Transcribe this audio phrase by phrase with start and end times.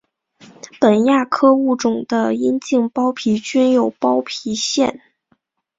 [0.79, 4.99] 本亚科物种的阴茎包皮均有包皮腺。